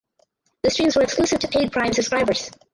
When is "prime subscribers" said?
1.71-2.49